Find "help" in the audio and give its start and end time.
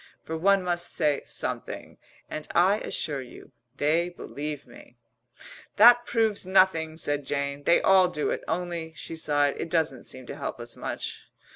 10.35-10.59